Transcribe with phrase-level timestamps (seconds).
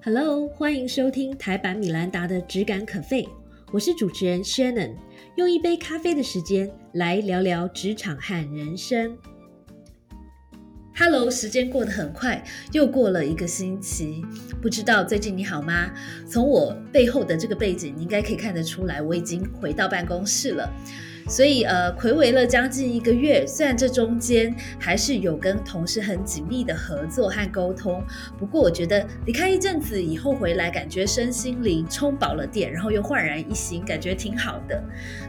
[0.00, 3.28] Hello，欢迎收听台版米兰达的只感可废，
[3.72, 4.92] 我是主持人 Shannon，
[5.34, 9.18] 用一杯咖啡的时间来聊聊职场和人生。
[10.96, 14.24] Hello，时间过得很快，又过了一个星期，
[14.62, 15.92] 不知道最近你好吗？
[16.28, 20.72] 从我背后的这个背景，你应该可以看得出来，我已经回到办公室了。
[21.28, 28.02] 所以，呃，暌违了将近一个月，虽然这中间还是有跟同事很紧密的合作和沟通，
[28.38, 34.82] 不过我觉得离开一阵子以后回来，感觉身心灵充饱了电，然后又焕然一新，感觉挺好的。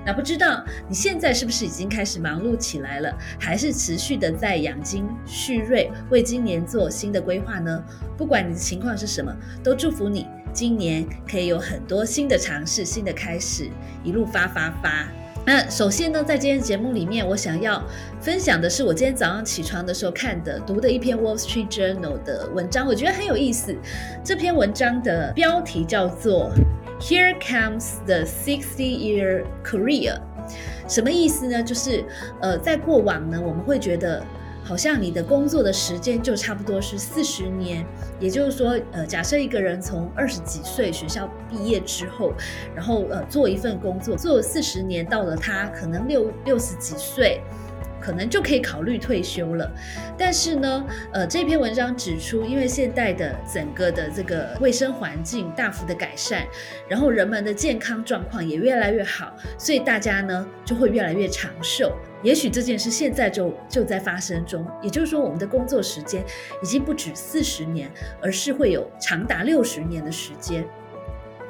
[0.06, 7.84] 那不知道你现在是不是已经开始忙碌起来了，还是持续的在养精蓄锐，为今年做新的规划呢？
[8.18, 13.70] 不管你的情况是什么，都祝福你今年可以有很多新的尝试、新的开始，
[14.04, 15.08] 一路发发发。
[15.50, 17.84] 那首先呢，在今天节目里面，我想要
[18.22, 23.76] 分享的是我今天早上起床的时候看的、读的一篇《Wall Street Journal》的文章，我觉得很有意思。
[24.24, 26.52] 这篇文章的标题叫做
[27.02, 30.20] “Here Comes the Sixty-Year Career”，
[30.88, 31.64] 什么意思呢？
[31.64, 32.06] 就是
[32.42, 34.24] 呃，在过往呢，我们会觉得。
[34.70, 37.84] 好像你的工作的时间就差不多是四十年，
[38.20, 42.32] 也就是说，呃，假设一个人从二十几岁学校毕业之后，
[42.76, 47.42] 然后呃做一份工作做了四十年，到了他可能六六十几岁。
[48.00, 49.72] 可能就可以考虑退休了，
[50.18, 56.46] 但是呢，呃，这篇文章指出，因为现代的整个的这个卫生环境大幅的改善，
[56.88, 61.96] 然后人们的健康状况也越来越好，所以大家呢就会越来越长寿。
[62.22, 66.22] 也许这件事现在就就在发生中，也就是说，我们的工作时间
[66.62, 67.90] 已经不止四十年，
[68.22, 70.66] 而是会有长达六十年的时间。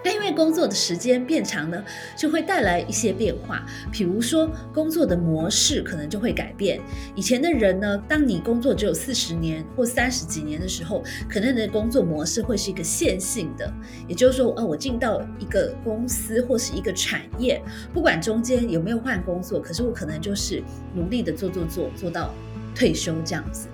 [0.04, 1.84] 但因为工作的时间变长呢，
[2.16, 3.66] 就会带来一些变化。
[3.92, 6.80] 比如说，工作的模式可能就会改变。
[7.16, 13.72] 以前的人呢，当你工作只有四十年或三十几年的时候，可能你的工作模式会是一个线性的，
[14.08, 17.62] 也就是说，呃，我进到一个公司或是一个产业，
[17.94, 22.34] 不管中间有没有换工作，可是我可能就是努力的做做做，做到
[22.76, 23.68] 退休这样子。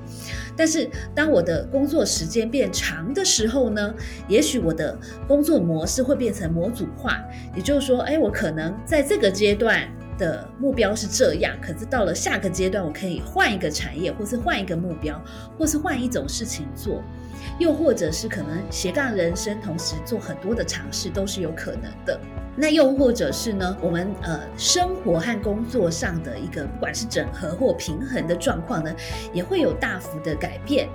[0.58, 3.94] 但是，当我的工作时间变长的时候呢，
[4.28, 4.98] 也许我的
[5.28, 7.22] 工作模式会变成模组化。
[7.56, 9.86] 也就是说，哎，我可能在这个阶段
[10.18, 15.22] 的目标是这样，可是到了下个阶段，我可以换一个产业，或是换一个目标，
[15.58, 17.04] 或是换一种事情做，
[17.60, 22.20] 又或者是可能斜杠人生，同时做很多的尝试，都是有可能的。
[22.58, 23.78] 那又或者是呢？
[23.82, 28.96] 我们呃生活和工作上的一个不管是整合或平衡的状况呢，
[29.34, 30.88] 也会有大幅的改变。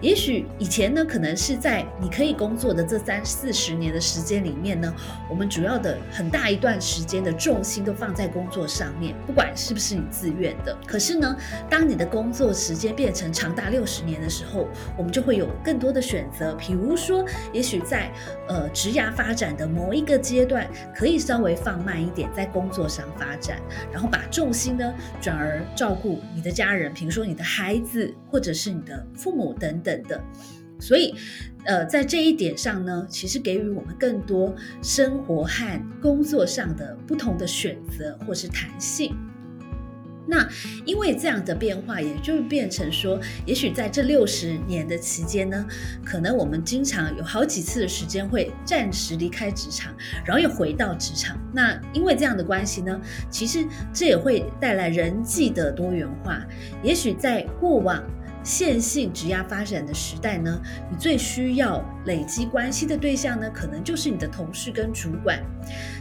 [0.00, 4.94] 也许以前呢，可能是在你可以工作的这三四十年的时间里面呢，
[5.28, 10.76] 我们主要的很大一段时间的重心都放在工作上面，不管是不是你自愿的。
[10.86, 11.36] 可是呢，
[11.68, 16.54] 当你的工作时间变成长达六十年的时候，我们就会有更多多的选择。
[16.56, 18.12] 比如说，也许在
[18.46, 23.58] 呃职涯发展的某一个阶段，可以稍微放慢一点，在工作上发展，
[23.90, 30.20] 然后把重心呢转而照顾你的家人，比如说你的孩子，或者是你的父母等等的。
[30.78, 31.14] 所以，
[31.64, 39.16] 呃，在这一点上呢，其实给予我们更多生活和工作上的不同的选择或是弹性。
[40.28, 40.46] 那
[40.84, 45.66] 因为这样的变化，也就变成说，也许在这六十年的期间呢，
[46.04, 49.92] 可能我们经常有好几次的时间会暂时离开职场，
[50.24, 51.38] 然后又回到职场。
[51.52, 53.00] 那因为这样的关系呢，
[53.30, 56.44] 其实这也会带来人际的多元化。
[56.82, 58.04] 也许在过往。
[58.48, 60.58] 线性职业发展的时代呢，
[60.90, 65.38] 你最需要累积关系的对象呢，可能就是你的同事跟主管。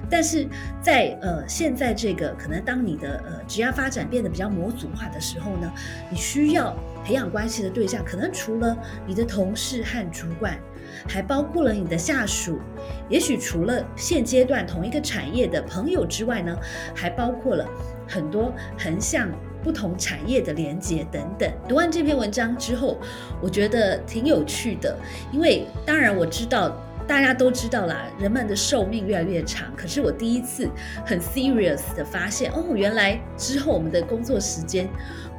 [0.09, 0.47] 但是
[0.81, 5.69] 在呃现在这个可能当你的呃职业发展变得比较模组化的时候呢，
[6.09, 10.57] 你需要培养关系的对象，可能除了你的同事和主管，
[11.05, 12.61] 还包括了你的下属，
[13.09, 16.57] 也许除了现阶段同一个产业的朋友之外呢，
[16.95, 17.67] 还包括了
[18.07, 19.29] 很多横向。
[19.67, 21.51] 不同产业的连接等等。
[21.67, 22.97] 读完这篇文章之后，
[23.41, 24.97] 我觉得挺有趣的。
[25.29, 26.73] 因为当然我知道
[27.05, 29.67] 大家都知道啦，人们的寿命越来越长。
[29.75, 30.69] 可是我第一次
[31.05, 34.87] 很 serious 的发现，哦，原来之后我们的工作时间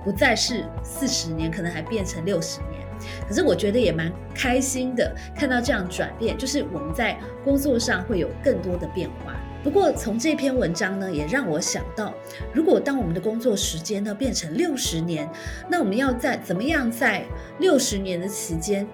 [0.05, 2.87] 不再是四十年，可能还变成六十年。
[3.27, 9.38] 可是我觉得也蛮开心的，看到这样转变，就是我们在工作上会有更多的变化。
[9.63, 12.15] 不过，从这篇文章呢，也让我想到，
[12.55, 15.29] 如果当我们的工作时间呢变成六十年，
[15.69, 17.25] 那我们要在怎么样在
[17.59, 18.87] 六十年的期间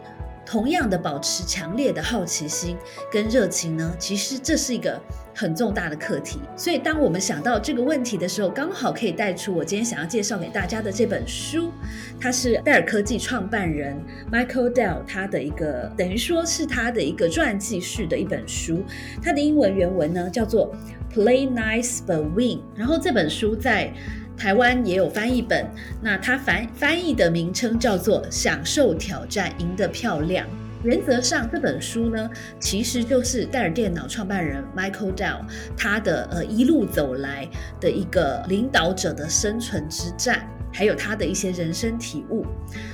[0.47, 2.77] 同样的保持强烈的好奇心
[3.11, 3.95] 跟热情呢？
[3.99, 5.01] 其实这是一个
[5.35, 6.41] 很重大的课题。
[6.57, 11.73] 所以当我们想到这个问题的时候，刚好可以带出我今天想要介绍给大家的这本书，
[12.21, 13.97] 它是戴尔科技创办人
[14.31, 18.85] Michael Dell 他的一个等于说是他的一个传记式的一本书。
[19.23, 20.75] 它的英文原文呢叫做
[21.13, 22.61] Play Nice but Win。
[22.77, 23.93] 然后这本书在
[24.37, 25.67] 台湾也有翻译本，
[26.03, 30.47] 那它翻翻译的名称叫做《享受挑战，赢得漂亮》。
[30.83, 32.29] 原则上，这本书呢，
[32.61, 35.41] 其实就是戴尔电脑创办人 Michael Dell
[35.75, 37.49] 他的呃一路走来
[37.81, 42.45] 的一个领导者的生存之战，还有他的一些人生体悟。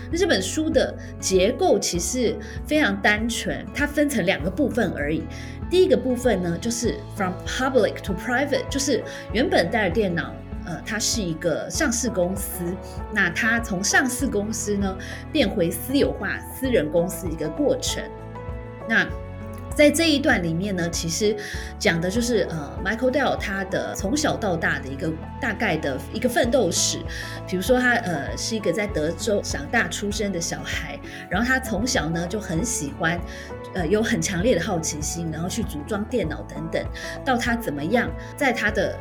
[0.08, 5.25] 那这本书的结构其实非常单纯，它分成两个部分而已。
[5.69, 9.02] 第一个部分呢，就是 From Public to Private，就是
[9.32, 10.32] 原本戴尔电脑。
[10.66, 12.62] 呃，它是一个上市公司，
[13.12, 14.96] 那它从上市公司呢
[15.32, 18.02] 变回私有化私人公司一个过程。
[18.88, 19.06] 那
[19.72, 21.34] 在这一段里面呢，其实
[21.78, 25.10] 讲的就是呃，Michael Dell 他的从小到大的一个
[25.40, 26.98] 大概的一个奋斗史。
[27.46, 30.98] 比如说他呃是一个在德州长大出生的小孩，
[31.30, 33.18] 然后他从小呢就很喜欢，
[33.72, 36.84] 呃有很强烈的好奇心，然后去组装电脑等等，
[37.24, 38.98] 到他怎么样在他的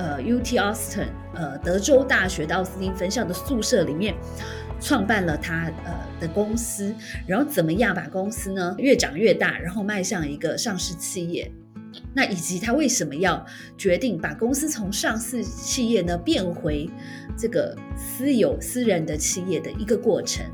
[0.00, 4.14] 呃，UT Austin，呃，德州大学的奥斯汀分校的宿舍里面，
[4.80, 6.94] 创办了他呃的公司，
[7.26, 11.52] 然后怎么样把公司呢越长越大，然后迈向一个上市企业，
[12.14, 13.44] 那以及他为什么要
[13.76, 16.88] 决定把公司从上市企业呢变回
[17.36, 20.46] 这个私有私人的企业的一个过程。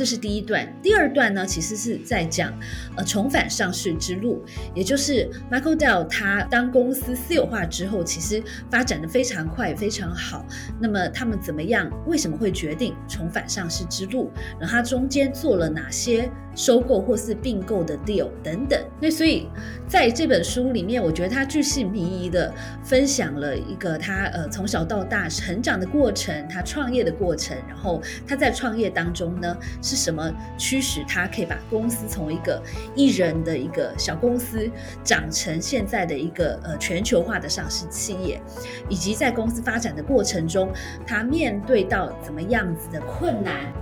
[0.00, 2.50] 这是第一段，第二段呢，其实是在讲，
[2.96, 4.42] 呃，重返上市之路，
[4.74, 10.42] 也就是 Michael Dell 他当公司私有化之后，其实发展的非常快，非常好。
[10.80, 11.86] 那么他们怎么样？
[12.06, 14.30] 为什么会决定重返上市之路？
[14.58, 18.80] 然后他中间做了哪些收购或是并购的 deal 等等？
[19.00, 19.48] 那所以
[19.88, 22.52] 在这本书里面，我觉得他巨细靡遗的
[22.82, 29.56] 分享了一个他呃从小到大成长的过程，他创业的过程，然后他在创业当中呢。
[29.82, 32.62] 是什么驱使他可以把公司从一个
[32.94, 34.70] 一人的一个小公司
[35.02, 38.40] 长成现在的一个呃全球化的上市企业，
[38.88, 40.70] 以及在公司发展的过程中，
[41.06, 43.72] 他面对到怎么样子的困难，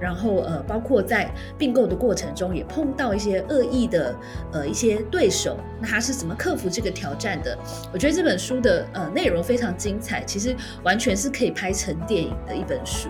[0.00, 4.14] 然后呃包括在并购的过程中也碰到一些恶意的
[4.52, 7.56] 呃一些对手，那他是怎么克服这个挑战的？
[7.92, 13.08] 我觉得这本书的呃内容非常精彩，其实完全是可以拍成电影的一本书。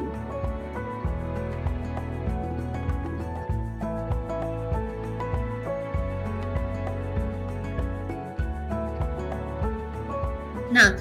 [10.72, 10.94] 那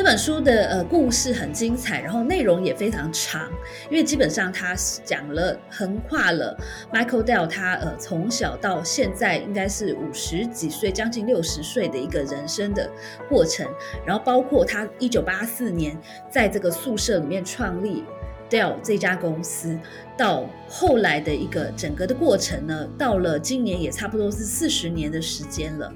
[0.00, 3.52] 这本书的呃故事很精彩，然后内容也非常长，
[3.90, 4.74] 因为基本上它
[5.04, 6.56] 讲了横跨了
[6.90, 12.90] Michael Dell 他呃从小到现在应该是五十几岁，将近六十岁的一个人生的
[13.28, 13.68] 过程，
[14.06, 15.94] 然后包括他一九八四年
[16.30, 18.02] 在这个宿舍里面创立
[18.48, 19.78] Dell 这家公司，
[20.16, 25.92] 到后来的一个整个的过程呢，到了今年也差不多是四十年的时间了。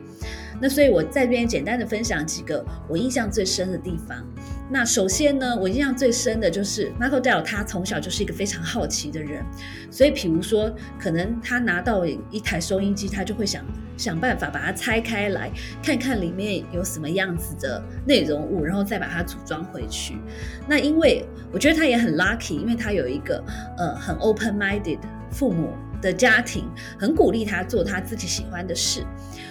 [0.61, 4.25] 那所以，我在这边简单的分享几个我印象最深的地方。
[4.71, 9.45] 那首先呢，我印象最深的就是 Michael Dell，他从小就是一个非常好奇的人。
[9.91, 13.63] 所以，比如说，可能他拿到一台收音机，他就会想
[13.97, 15.51] 想办法把它拆开来，
[15.83, 20.17] 看看里面有什么样子的内容物，然后再把它组装回去。
[20.67, 23.45] 那因为我觉得他也很 lucky，因为他有一个
[23.77, 24.99] 呃很 open-minded
[25.31, 25.71] 父母。
[26.01, 29.05] 的家庭很鼓励他做他自己喜欢的事，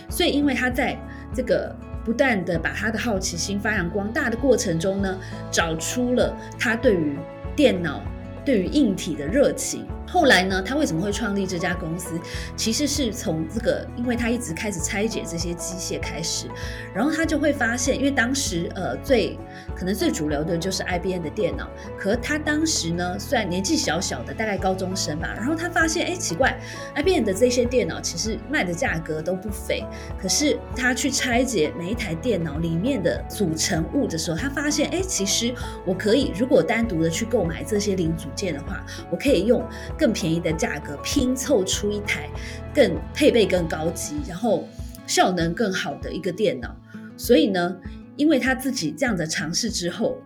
[0.10, 0.98] 所以因为他在
[1.34, 5.18] 这个不断的把他的好奇心发扬光大的过程中呢，
[5.52, 7.18] 找出了他对于
[7.56, 8.02] 电脑。
[8.46, 12.20] 对于硬体的热情，后来呢，他为什么会创立这家公司？
[12.56, 16.48] 其实是从这个，因为他一直开始拆解这些机械开始，
[16.94, 19.38] 然后他就会发现，因为当时呃最
[19.76, 26.60] 可能最主流的就是 IBM 的电脑，可他当时呢，虽然年纪小小的，大概高中生吧，然后他发现，哎，奇怪
[26.96, 29.84] ，IBM 的这些电脑其实卖的价格都不菲，
[30.22, 35.54] 可是他去拆解每一台电脑里面的组成物的时候，他发现，哎，其实
[35.86, 38.28] 我可以如果单独的去购买这些零组。
[38.36, 39.64] 件的话，我可以用
[39.98, 42.30] 更便宜的价格拼凑出一台
[42.74, 44.68] 更配备更高级，然后
[45.08, 46.76] 效能更好的一个电脑。
[47.16, 47.76] 所以呢，
[48.16, 50.18] 因为他自己这样的尝试之后，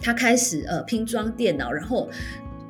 [0.00, 2.08] 他开始呃拼装电脑，然后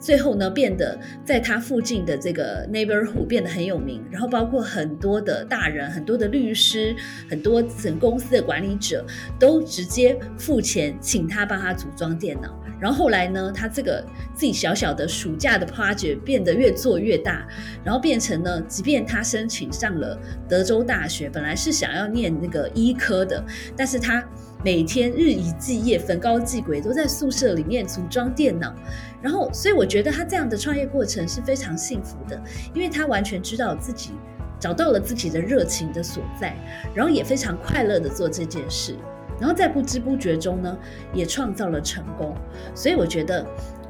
[0.01, 6.95] 最后呢变得在他附近的这个 neighborhood 变得很有名，然后包括很多的大人、很多的律师、
[7.31, 9.07] 很多整公司的管理者
[9.39, 12.59] 都直接付钱请他帮他组装电脑。
[12.83, 17.47] 然后后来呢，他这个自己小小的暑假的 project 变得越做越大，
[17.85, 23.45] 然后变成呢，即便他申请上了德州大学，本来是想要念那个医科的，
[23.77, 24.21] 但是他
[24.65, 28.75] 每天日以继夜、焚高继晷，都在宿舍里面组装电脑。
[29.23, 32.43] 然后，所以我觉得他这样的创业过程是非常幸福的，
[32.75, 34.11] 因为他完全知道自己
[34.59, 36.57] 找到了自己的热情的所在，
[36.93, 38.97] 然后也非常快乐的做这件事。
[39.43, 40.79] 然后在不知不觉中呢，
[41.13, 42.33] 也创造了成功。
[42.77, 43.45] 所以我觉得，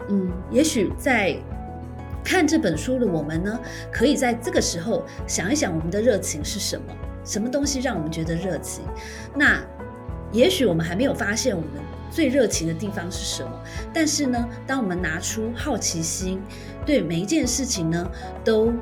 [0.09, 1.37] 嗯，也许在
[2.25, 3.61] 看这本书的我们呢，
[3.93, 6.85] 可以在这个时候想一想，我们的热情是什么？
[7.23, 8.83] 什么东西让我们觉得热情？
[9.37, 9.61] 那
[10.33, 11.71] 也许我们还没有发现我们
[12.11, 13.51] 最热情的地方是什么。
[13.93, 16.41] 但是呢，当我们拿出好奇心，
[16.87, 18.11] 对每一件事情呢，
[18.43, 18.73] 都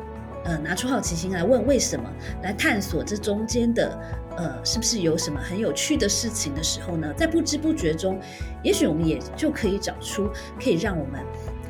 [0.45, 2.11] 呃拿出好奇心来问为什么，
[2.43, 3.99] 来探索这中间的。
[4.37, 7.13] 呃，是不是有什么很有趣的事情的时候呢？
[7.15, 8.19] 在不知不觉中，
[8.63, 11.21] 也许我们也就可以找出可以让我们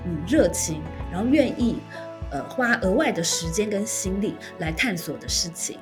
[0.05, 1.81] 嗯热情，然后愿意
[2.31, 5.79] 呃花额外的时间跟心力来探索的事情。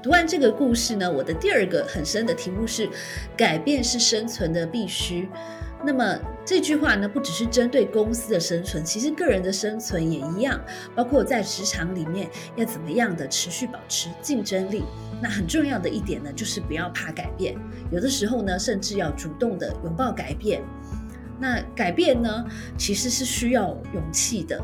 [0.00, 2.88] 读完这个故事呢，我的第二个很深的题目是：
[3.36, 5.28] 改变是生存的必须。
[5.84, 6.16] 那么
[6.50, 10.60] 这句话呢，不只是针对公司的生存，其实个人的生存也一样，
[10.96, 14.82] 包括在职场里面要怎么样的持续保持竞争力。
[15.22, 17.56] 那很重要的一点呢，就是不要怕改变，
[17.92, 20.60] 有的时候呢，甚至要主动的拥抱改变。
[21.38, 22.44] 那改变呢，
[22.76, 24.60] 其实是需要勇气的，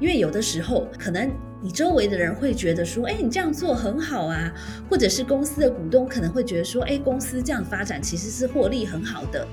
[0.00, 4.50] 因为有的时候可能你周围的人会觉得说，哎，你这样做很好啊，
[4.88, 9.46] 或者是公司的股东可能会觉得说，哎，公司这样发展其实是获利很好的。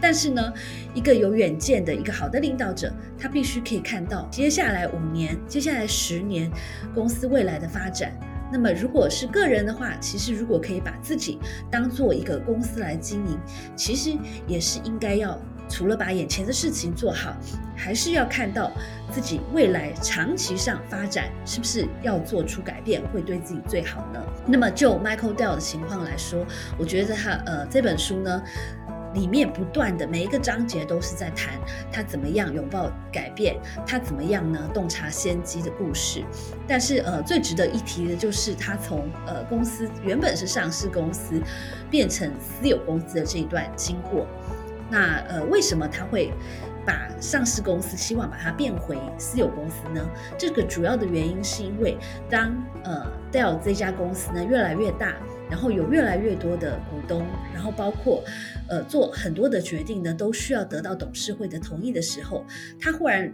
[0.00, 0.52] 但是呢，
[0.94, 6.50] 一个有远见的一个好的领导者，他必须可以看到接下来五年、接下来十年
[6.94, 8.12] 公司未来的发展。
[8.50, 11.38] 那么，如果是个人的话，其实如果可以把自己
[11.70, 13.38] 当做一个公司来经营，
[13.76, 15.38] 其实也是应该要
[15.68, 17.36] 除了把眼前的事情做好，
[17.76, 18.72] 还是要看到
[19.10, 24.22] 自己未来长期上发展是不是要做出改变，会对自己最好呢？
[24.46, 26.46] 那么就 Michael Dell 的情况来说，
[26.78, 28.42] 我觉得他呃这本书呢。
[29.18, 31.58] 里面不断的每一个章节都是在谈
[31.90, 36.24] 他怎么样拥抱改变，他怎么样呢洞察先机的故事。
[36.68, 41.42] 但是呃最值得一提的就是他从呃公司原本是上市公司
[41.90, 44.24] 变成私有公司的这一段经过。
[44.88, 46.32] 那呃为什么他会
[46.86, 50.08] 把上市公司希望把它变回私有公司呢？
[50.38, 51.98] 这个主要的原因是因为
[52.30, 55.12] 当呃 Dell 这家公司呢越来越大。
[55.50, 58.22] 然后有越来越多的股东，然后包括，
[58.68, 62.44] 呃，做很多的决定呢，都需要得到董事会的同意的时候，
[62.78, 63.32] 他忽然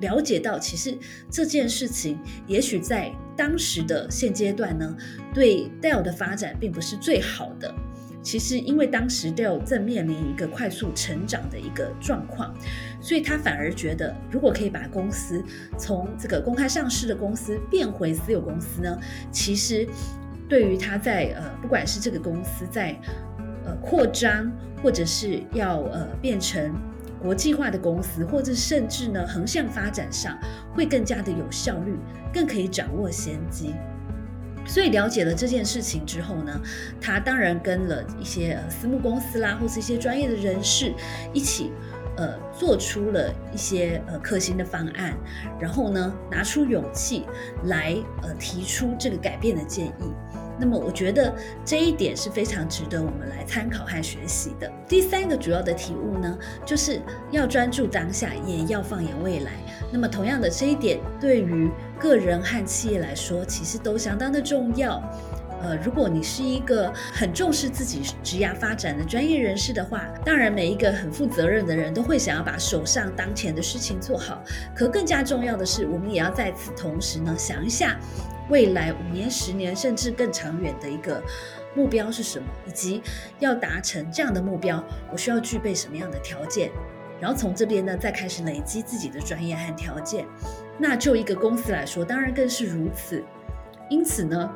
[0.00, 0.96] 了解到，其实
[1.30, 4.96] 这件事情也许在当时的现阶段呢，
[5.34, 7.74] 对 Dell 的发展并不是最好的。
[8.20, 12.54] 其实因为当时 Dell 正面临一个快速成长的一个状况，
[13.00, 15.42] 所以他反而觉得，如果可以把公司
[15.78, 18.98] 从这个公开上市的公司变回私有公司呢，
[19.32, 19.88] 其实。
[20.48, 22.98] 对于他在呃，不管是这个公司在
[23.64, 24.50] 呃扩张，
[24.82, 26.72] 或者是要呃变成
[27.20, 30.38] 国际化的公司，或者甚至呢横向发展上，
[30.74, 31.96] 会更加的有效率，
[32.32, 33.74] 更可以掌握先机。
[34.66, 36.60] 所以了解了这件事情之后呢，
[37.00, 40.92] 他当然跟了一些私募公司啦，或是一些专业的人士
[41.32, 41.72] 一起。
[42.18, 45.16] 呃，做出了一些呃可行的方案，
[45.58, 47.24] 然后呢，拿出勇气
[47.64, 50.12] 来呃提出这个改变的建议。
[50.60, 51.32] 那么，我觉得
[51.64, 54.68] 这一点是非常值得我们来参考和学习的。
[54.88, 59.52] 第三个主要的体悟呢，就是要专注当下，也要放眼未来。
[59.92, 61.70] 那么，同样的这一点，对于
[62.00, 65.00] 个人和企业来说，其实都相当的重要。
[65.60, 74.42] 呃，如果你是一个很重视自己职业发展的专业人士的话，当然每一个很负责任的人都会想要把手上当前的事情做好。
[74.74, 77.98] 可更加重要的是，我们也要在此同时呢，想一下
[78.48, 81.20] 未来五年、十年甚至更长远的一个
[81.74, 83.02] 目标是什么，以及
[83.40, 86.70] 要达成这样的目标，我需要具备什么样的条件。
[87.20, 90.24] 然后从这边呢，再开始累积自己的专业和条件。
[90.78, 93.24] 那就一个公司来说，当然更是如此。
[93.90, 94.48] 因此呢。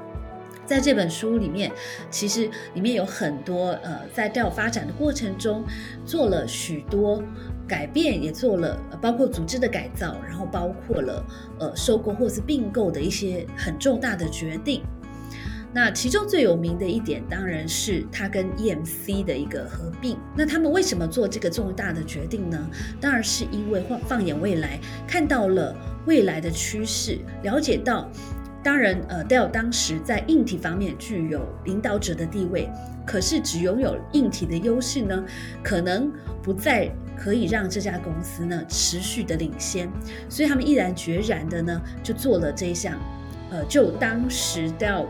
[0.64, 1.70] 在这本书里面，
[2.10, 5.64] 其实里面有很多呃，在调发展的过程中
[6.06, 7.22] 做了许多
[7.68, 11.24] 改变，也做了包括组织的改造，然后包括了
[11.58, 14.82] 呃收购或是并购的一些很重大的决定。
[15.74, 20.18] 那其中最有名的一点，当然是它跟 EMC 的一个合并。
[20.36, 22.70] 那他们为什么做这个重大的决定呢？
[23.00, 24.78] 当然是因为放放眼未来，
[25.08, 25.74] 看到了
[26.06, 28.06] 未来的趋势，了解到。
[28.62, 32.70] 当然，呃，Dell 当时在硬体方面具有领导者的地位，
[33.04, 35.24] 可是只拥有硬体的优势呢，
[35.62, 39.90] 可能不再可以让这家公司呢持续的领先，
[40.28, 42.98] 所以他们毅然决然的呢就做了这一项，
[43.50, 45.06] 呃，就当时 Dell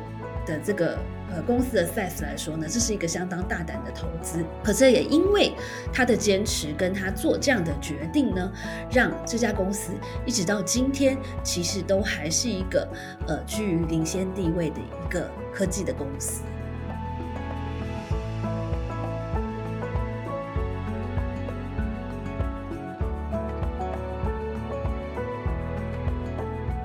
[0.46, 0.98] 的这个。
[1.34, 4.44] 呃，公司的 size 来说呢，这是一个相当大胆的投资。
[4.62, 5.50] 可是也因为
[5.90, 8.52] 他的坚持跟他做这样的决定呢，
[8.90, 9.92] 让这家公司
[10.26, 12.86] 一直到今天，其实都还是一个
[13.26, 16.42] 呃居于领先地位的一个科技的公司。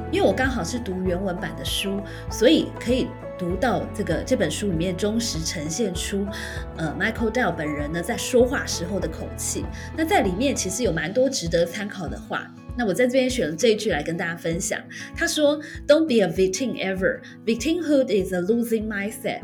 [0.10, 2.00] 因为我刚好是读原文版的书，
[2.32, 3.10] 所以可以。
[3.38, 6.26] 读到这个这本书里面，忠实呈现出，
[6.76, 9.66] 呃，Michael Dell 本人呢在说话时候的口气。
[9.96, 12.52] 那在里面其实有蛮多值得参考的话。
[12.80, 14.80] 那我在这边选了这一句来跟大家分享。
[15.16, 17.22] 他说：“Don't be a victim ever.
[17.44, 19.42] Victimhood is a losing mindset。”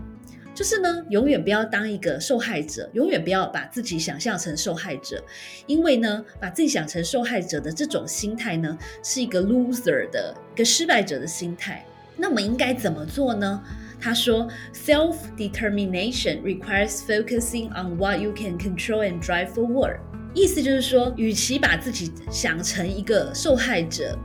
[0.54, 5.24] 就是呢，永远不要当一个受害者，永远不要把自己想象成受害者，
[5.66, 11.84] 因为呢，把自己想成受害者的这种心态呢，是一个 loser 的一个失败者的心态。
[12.16, 13.64] 那我们应该怎么做呢？
[14.04, 19.98] 他说，self-determination requires focusing on what you can control and drive forward。
[20.34, 24.20] 意思就是说，与其把自己想成一个受害者，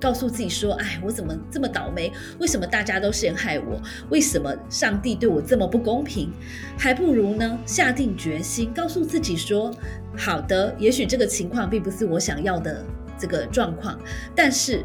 [0.00, 2.12] 告诉自己说，哎，我怎么这么倒霉？
[2.38, 3.82] 为什么大家都陷害我？
[4.08, 6.30] 为什么上帝对我这么不公平？
[6.78, 9.74] 还不如呢，下定决心，告诉自己说，
[10.16, 12.84] 好的，也许这个情况并不是我想要的
[13.18, 13.98] 这个状况，
[14.32, 14.84] 但是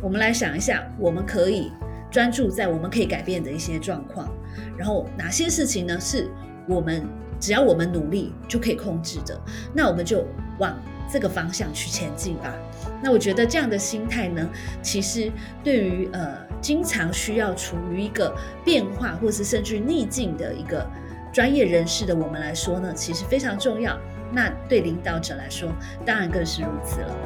[0.00, 1.72] 我们来想一下，我们可以。
[2.10, 4.28] 专注在我们可以改变的一些状况，
[4.76, 5.98] 然后哪些事情呢？
[6.00, 6.28] 是
[6.66, 7.06] 我们
[7.38, 9.40] 只要我们努力就可以控制的，
[9.74, 10.26] 那我们就
[10.58, 10.76] 往
[11.10, 12.54] 这个方向去前进吧。
[13.02, 14.48] 那我觉得这样的心态呢，
[14.82, 15.30] 其实
[15.62, 18.34] 对于呃经常需要处于一个
[18.64, 20.84] 变化或是甚至逆境的一个
[21.32, 23.96] 专业人士的我们来说呢，其实非常重要。
[24.32, 25.70] 那对领导者来说，
[26.04, 27.16] 当然更是如此了。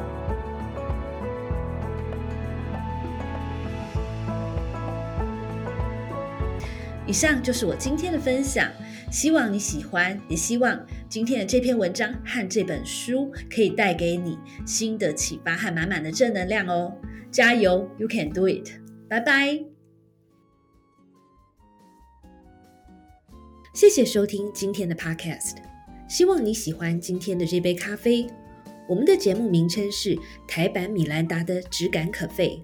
[7.05, 8.71] 以上就是我今天的分享，
[9.11, 16.95] 希望你喜欢，也希望今天的这篇文章和这本书可以带给你新的启发和满满的正能量哦！
[17.29, 18.69] 加油，You can do it！
[19.09, 19.65] 拜拜！
[23.73, 25.57] 谢谢收听今天的 Podcast，
[26.07, 28.27] 希望你喜欢今天的这杯咖啡。
[28.87, 32.63] 我们的节目名称是台版米兰达的质感可废。